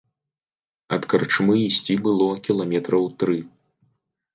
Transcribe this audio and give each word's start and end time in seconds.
Ад 0.97 1.03
карчмы 1.13 1.59
ісці 1.67 2.01
было 2.09 2.29
кіламетраў 2.49 3.03
тры. 3.23 3.41